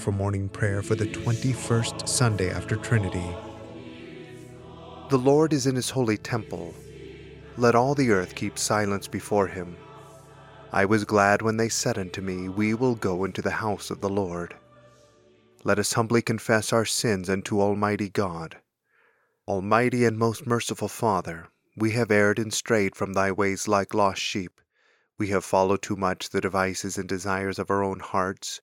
[0.00, 3.36] for morning prayer for the 21st Sunday after Trinity.
[5.10, 6.74] The Lord is in his holy temple.
[7.58, 9.76] Let all the earth keep silence before him.
[10.72, 14.00] I was glad when they said unto me, We will go into the house of
[14.00, 14.54] the Lord.
[15.64, 18.56] Let us humbly confess our sins unto Almighty God.
[19.46, 24.22] Almighty and most merciful Father, we have erred and strayed from thy ways like lost
[24.22, 24.62] sheep.
[25.18, 28.62] We have followed too much the devices and desires of our own hearts.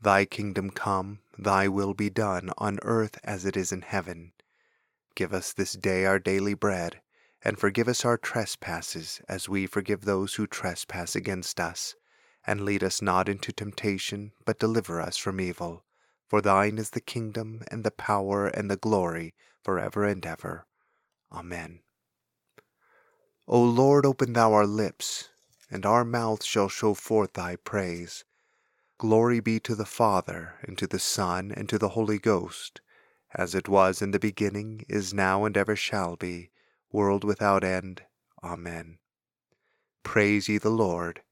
[0.00, 4.32] Thy kingdom come, thy will be done, on earth as it is in heaven.
[5.16, 7.00] Give us this day our daily bread,
[7.42, 11.96] and forgive us our trespasses, as we forgive those who trespass against us.
[12.46, 15.84] And lead us not into temptation, but deliver us from evil.
[16.28, 19.34] For thine is the kingdom, and the power, and the glory,
[19.64, 20.66] for ever and ever.
[21.32, 21.80] Amen.
[23.48, 25.30] O Lord, open thou our lips,
[25.70, 28.24] and our mouth shall show forth thy praise.
[28.98, 32.80] Glory be to the Father, and to the Son, and to the Holy Ghost,
[33.32, 36.50] as it was in the beginning, is now, and ever shall be,
[36.90, 38.02] world without end.
[38.42, 38.98] Amen.
[40.02, 41.22] Praise ye the Lord.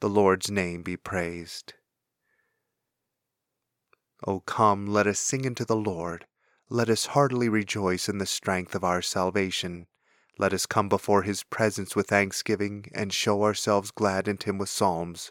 [0.00, 1.74] The Lord's name be praised.
[4.26, 6.24] O come, let us sing unto the Lord.
[6.70, 9.86] Let us heartily rejoice in the strength of our salvation.
[10.38, 14.70] Let us come before his presence with thanksgiving, and show ourselves glad in him with
[14.70, 15.30] psalms.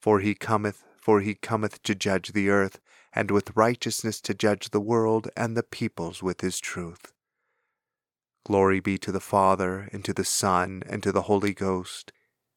[0.00, 2.80] For he cometh, for he cometh to judge the earth,
[3.12, 7.12] and with righteousness to judge the world and the peoples with his truth.
[8.44, 12.12] Glory be to the Father, and to the Son, and to the Holy Ghost,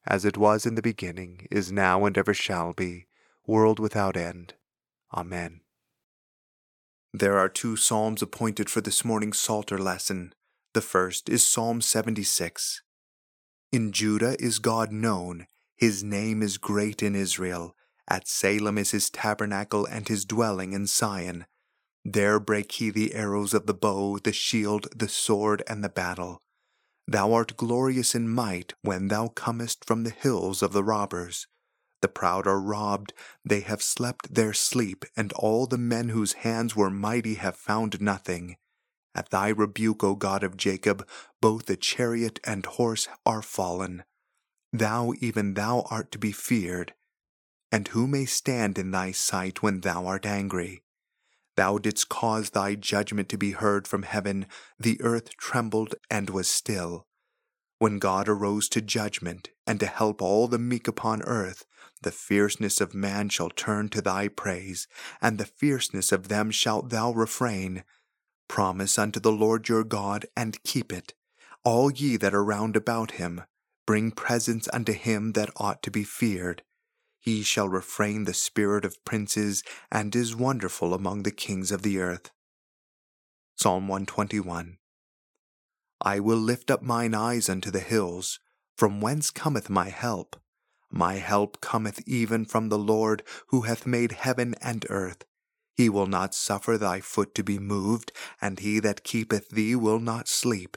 [0.05, 3.07] as it was in the beginning, is now, and ever shall be,
[3.45, 4.53] world without end.
[5.13, 5.61] Amen.
[7.13, 10.33] There are two psalms appointed for this morning's Psalter lesson.
[10.73, 12.81] The first is Psalm 76.
[13.73, 15.47] In Judah is God known,
[15.81, 17.75] his name is great in Israel.
[18.07, 21.47] At Salem is his tabernacle and his dwelling in Sion.
[22.05, 26.39] There brake he the arrows of the bow, the shield, the sword, and the battle.
[27.07, 31.47] Thou art glorious in might when thou comest from the hills of the robbers.
[32.03, 33.13] The proud are robbed,
[33.43, 37.99] they have slept their sleep, and all the men whose hands were mighty have found
[37.99, 38.55] nothing.
[39.15, 41.07] At thy rebuke, O God of Jacob,
[41.41, 44.03] both the chariot and horse are fallen.
[44.73, 46.93] Thou, even thou, art to be feared.
[47.71, 50.83] And who may stand in thy sight when thou art angry?
[51.57, 54.45] Thou didst cause thy judgment to be heard from heaven,
[54.79, 57.05] the earth trembled and was still.
[57.79, 61.65] When God arose to judgment, and to help all the meek upon earth,
[62.01, 64.87] the fierceness of man shall turn to thy praise,
[65.21, 67.83] and the fierceness of them shalt thou refrain.
[68.47, 71.13] Promise unto the Lord your God, and keep it,
[71.63, 73.41] all ye that are round about him,
[73.85, 76.63] bring presents unto him that ought to be feared.
[77.19, 81.99] He shall refrain the spirit of princes, and is wonderful among the kings of the
[81.99, 82.31] earth.
[83.55, 84.77] Psalm 121
[86.03, 88.39] I will lift up mine eyes unto the hills,
[88.75, 90.35] From whence cometh my help?
[90.89, 95.25] My help cometh even from the Lord, who hath made heaven and earth.
[95.75, 98.11] He will not suffer thy foot to be moved,
[98.41, 100.75] and he that keepeth thee will not sleep.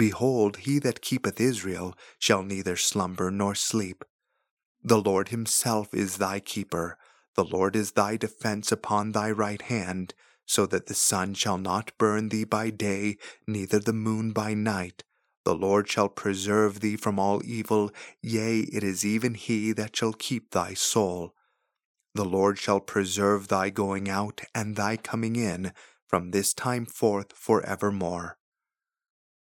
[0.00, 4.02] Behold, he that keepeth Israel shall neither slumber nor sleep.
[4.82, 6.96] The Lord himself is thy keeper.
[7.34, 10.14] The Lord is thy defense upon thy right hand,
[10.46, 15.04] so that the sun shall not burn thee by day, neither the moon by night.
[15.44, 17.90] The Lord shall preserve thee from all evil,
[18.22, 21.34] yea, it is even he that shall keep thy soul.
[22.14, 25.74] The Lord shall preserve thy going out and thy coming in
[26.08, 28.38] from this time forth for evermore.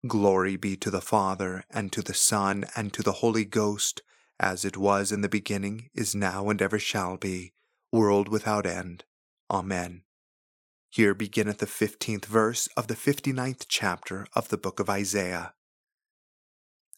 [0.05, 4.01] Glory be to the Father, and to the Son, and to the Holy Ghost,
[4.39, 7.53] as it was in the beginning, is now, and ever shall be,
[7.91, 9.05] world without end.
[9.49, 10.03] Amen.
[10.89, 15.53] Here beginneth the fifteenth verse of the fifty-ninth chapter of the book of Isaiah.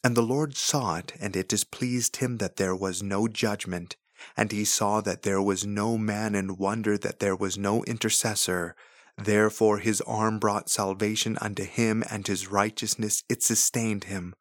[0.04, 3.96] And the Lord saw it, and it displeased him that there was no judgment,
[4.36, 8.76] and he saw that there was no man, and wondered that there was no intercessor.
[9.22, 14.34] Therefore his arm brought salvation unto him, and his righteousness it sustained him.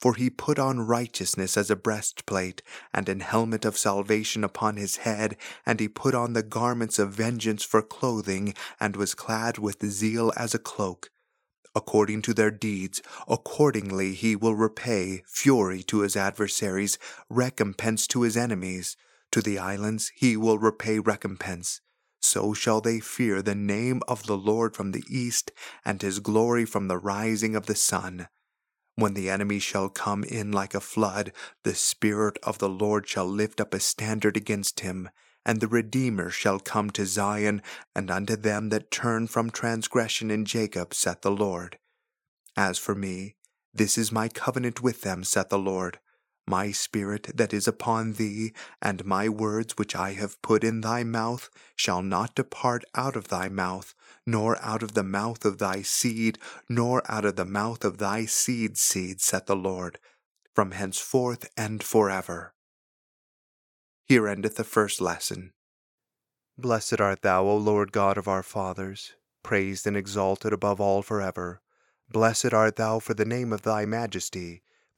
[0.00, 2.62] For he put on righteousness as a breastplate,
[2.94, 5.36] and an helmet of salvation upon his head,
[5.66, 10.32] and he put on the garments of vengeance for clothing, and was clad with zeal
[10.34, 11.10] as a cloak.
[11.74, 18.38] According to their deeds, accordingly he will repay fury to his adversaries, recompense to his
[18.38, 18.96] enemies.
[19.32, 21.82] To the islands he will repay recompense
[22.22, 25.50] so shall they fear the name of the Lord from the east,
[25.84, 28.28] and his glory from the rising of the sun.
[28.94, 31.32] When the enemy shall come in like a flood,
[31.64, 35.10] the Spirit of the Lord shall lift up a standard against him,
[35.44, 37.62] and the Redeemer shall come to Zion,
[37.94, 41.78] and unto them that turn from transgression in Jacob, saith the Lord.
[42.56, 43.34] As for me,
[43.74, 45.98] this is my covenant with them, saith the Lord
[46.46, 51.04] my spirit that is upon thee, and my words which I have put in thy
[51.04, 53.94] mouth, shall not depart out of thy mouth,
[54.26, 58.26] nor out of the mouth of thy seed, nor out of the mouth of thy
[58.26, 59.98] seed's seed, saith the Lord,
[60.54, 62.54] from henceforth and forever.
[64.06, 65.52] Here endeth the first lesson.
[66.58, 71.18] Blessed art thou, O Lord God of our fathers, praised and exalted above all for
[71.18, 71.62] forever.
[72.10, 74.62] Blessed art thou for the name of thy majesty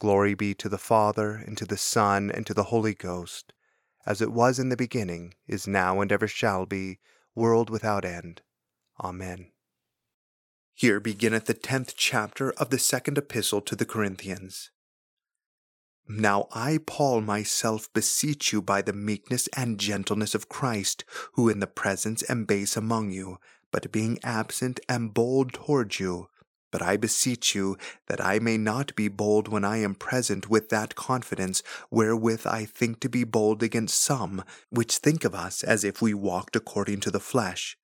[0.00, 3.52] Glory be to the Father, and to the Son, and to the Holy Ghost,
[4.06, 6.98] as it was in the beginning, is now, and ever shall be,
[7.34, 8.40] world without end.
[8.98, 9.52] Amen.
[10.74, 14.70] Here beginneth the tenth chapter of the second epistle to the Corinthians.
[16.08, 21.04] Now I, Paul, myself beseech you by the meekness and gentleness of Christ,
[21.34, 23.36] who in the presence am base among you,
[23.70, 26.28] but being absent am bold towards you.
[26.70, 30.68] But I beseech you that I may not be bold when I am present with
[30.68, 35.84] that confidence wherewith I think to be bold against some, which think of us as
[35.84, 37.76] if we walked according to the flesh.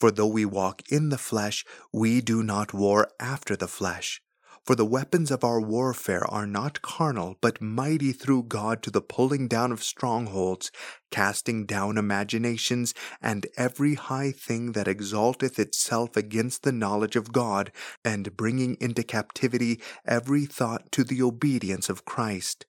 [0.00, 4.20] For though we walk in the flesh, we do not war after the flesh.
[4.64, 9.02] For the weapons of our warfare are not carnal, but mighty through God to the
[9.02, 10.70] pulling down of strongholds,
[11.10, 17.72] casting down imaginations, and every high thing that exalteth itself against the knowledge of God,
[18.04, 22.64] and bringing into captivity every thought to the obedience of Christ,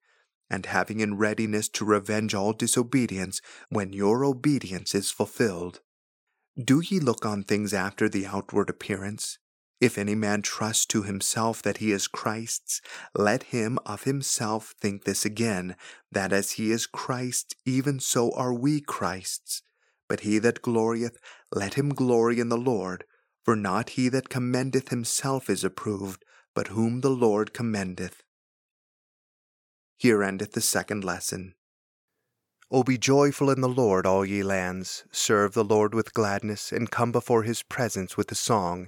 [0.50, 5.82] and having in readiness to revenge all disobedience when your obedience is fulfilled.
[6.58, 9.38] Do ye look on things after the outward appearance?
[9.84, 12.80] If any man trust to himself that he is Christ's,
[13.14, 15.76] let him of himself think this again,
[16.10, 19.62] that as he is Christ, even so are we Christ's.
[20.08, 21.18] But he that glorieth,
[21.52, 23.04] let him glory in the Lord.
[23.44, 26.24] For not he that commendeth himself is approved,
[26.56, 28.24] but whom the Lord commendeth.
[29.98, 31.56] Here endeth the second lesson.
[32.72, 35.04] O be joyful in the Lord, all ye lands.
[35.12, 38.88] Serve the Lord with gladness, and come before his presence with a song.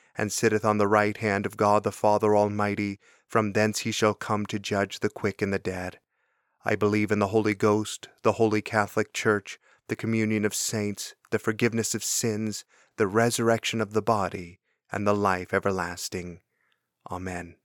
[0.17, 2.99] and sitteth on the right hand of God the Father Almighty.
[3.27, 5.99] From thence he shall come to judge the quick and the dead.
[6.65, 11.39] I believe in the Holy Ghost, the holy Catholic Church, the communion of saints, the
[11.39, 12.65] forgiveness of sins,
[12.97, 14.59] the resurrection of the body,
[14.91, 16.41] and the life everlasting.
[17.09, 17.55] Amen.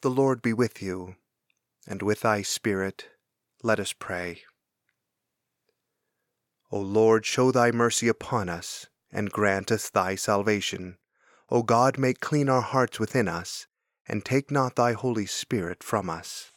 [0.00, 1.16] The Lord be with you,
[1.86, 3.08] and with thy spirit.
[3.62, 4.42] Let us pray.
[6.70, 10.98] O Lord, show thy mercy upon us, and grant us thy salvation.
[11.50, 13.66] O God, make clean our hearts within us,
[14.08, 16.52] and take not thy Holy Spirit from us.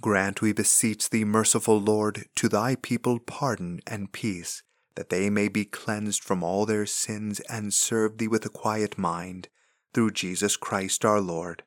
[0.00, 4.62] Grant, we beseech thee, merciful Lord, to thy people pardon and peace,
[4.94, 8.98] that they may be cleansed from all their sins and serve thee with a quiet
[8.98, 9.48] mind,
[9.94, 11.62] through Jesus Christ our Lord.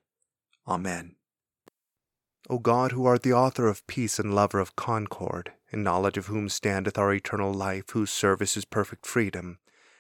[0.67, 1.15] Amen.
[2.49, 6.27] O God, who art the author of peace and lover of concord, in knowledge of
[6.27, 9.59] whom standeth our eternal life, whose service is perfect freedom.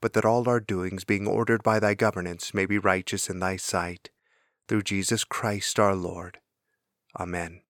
[0.00, 3.56] but that all our doings, being ordered by thy governance, may be righteous in thy
[3.56, 4.10] sight.
[4.68, 6.38] Through Jesus Christ our Lord.
[7.18, 7.62] Amen.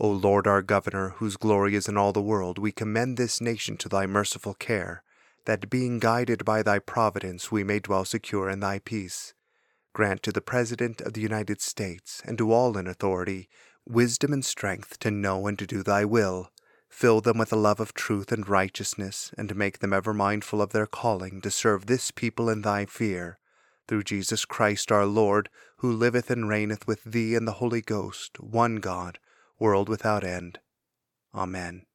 [0.00, 3.76] O Lord our Governor, whose glory is in all the world, we commend this nation
[3.78, 5.02] to thy merciful care,
[5.44, 9.34] that being guided by thy providence we may dwell secure in thy peace.
[9.92, 13.48] Grant to the President of the United States, and to all in authority,
[13.84, 16.52] wisdom and strength to know and to do thy will.
[16.88, 20.72] Fill them with a love of truth and righteousness, and make them ever mindful of
[20.72, 23.38] their calling to serve this people in thy fear.
[23.86, 28.40] Through Jesus Christ our Lord, who liveth and reigneth with thee in the Holy Ghost,
[28.40, 29.18] one God,
[29.58, 30.58] world without end.
[31.34, 31.86] Amen.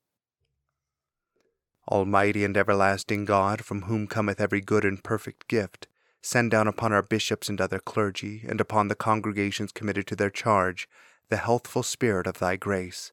[1.89, 5.87] Almighty and everlasting God, from whom cometh every good and perfect gift,
[6.21, 10.29] send down upon our bishops and other clergy, and upon the congregations committed to their
[10.29, 10.87] charge,
[11.29, 13.11] the healthful spirit of thy grace,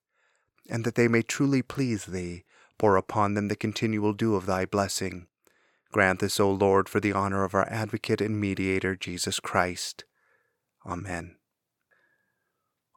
[0.69, 2.45] and that they may truly please thee,
[2.79, 5.27] pour upon them the continual dew of thy blessing.
[5.93, 10.05] Grant this, O Lord, for the honor of our advocate and mediator, Jesus Christ.
[10.87, 11.37] Amen.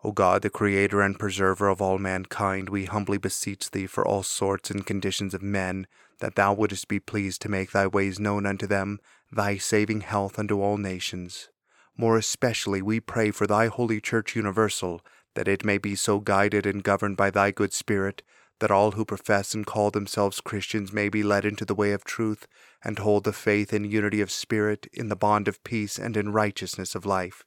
[0.04, 4.22] O God, the Creator and Preserver of all mankind, we humbly beseech Thee for all
[4.22, 5.88] sorts and conditions of men,
[6.20, 9.00] that Thou wouldest be pleased to make Thy ways known unto them,
[9.32, 11.50] Thy saving health unto all nations.
[11.98, 15.02] More especially we pray for thy holy Church universal,
[15.36, 18.22] that it may be so guided and governed by thy good Spirit,
[18.60, 22.04] that all who profess and call themselves Christians may be led into the way of
[22.04, 22.48] truth,
[22.84, 26.32] and hold the faith in unity of spirit, in the bond of peace, and in
[26.32, 27.44] righteousness of life.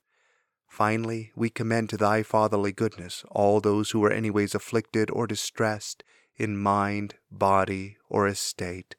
[0.68, 6.02] Finally, we commend to thy fatherly goodness all those who are anyways afflicted or distressed
[6.36, 8.96] in mind, body, or estate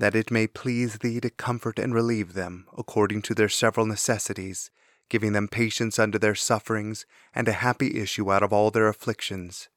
[0.00, 4.70] that it may please thee to comfort and relieve them according to their several necessities,
[5.10, 9.68] giving them patience under their sufferings, and a happy issue out of all their afflictions.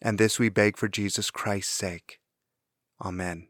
[0.00, 2.20] And this we beg for Jesus Christ's sake.
[3.04, 3.48] Amen.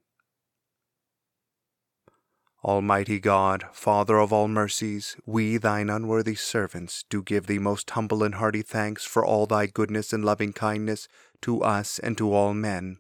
[2.65, 8.23] Almighty God, Father of all mercies, we, thine unworthy servants, do give thee most humble
[8.23, 11.09] and hearty thanks for all thy goodness and loving kindness
[11.43, 12.99] to us and to all men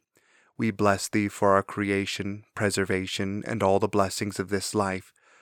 [0.62, 5.12] we bless thee for our creation, preservation, and all the blessings of this life,